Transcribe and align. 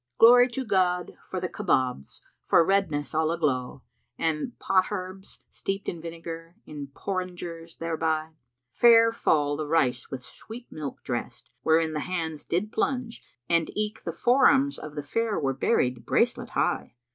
Glory 0.17 0.47
to 0.49 0.65
God 0.65 1.15
for 1.29 1.39
the 1.39 1.47
Kabobs, 1.47 2.21
for 2.43 2.65
redness 2.65 3.13
all 3.13 3.29
aglow, 3.31 3.83
* 3.99 4.17
And 4.27 4.57
potherbs, 4.57 5.43
steeped 5.51 5.87
in 5.87 6.01
vinegar, 6.01 6.55
in 6.65 6.87
porringers 6.95 7.75
thereby! 7.77 8.31
Fair 8.71 9.11
fall 9.11 9.55
the 9.55 9.67
rice 9.67 10.09
with 10.09 10.23
sweet 10.23 10.65
milk 10.71 11.03
dressed, 11.03 11.51
wherein 11.61 11.93
the 11.93 11.99
hands 11.99 12.43
did 12.43 12.71
plunge 12.71 13.21
* 13.37 13.47
And 13.47 13.69
eke 13.77 14.03
the 14.03 14.11
forearms 14.11 14.79
of 14.79 14.95
the 14.95 15.03
fair 15.03 15.37
were 15.39 15.53
buried, 15.53 16.03
bracelet 16.03 16.49
high! 16.49 16.95